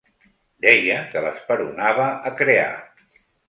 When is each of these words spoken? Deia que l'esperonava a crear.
Deia 0.65 0.95
que 1.11 1.23
l'esperonava 1.27 2.11
a 2.31 2.35
crear. 2.43 2.69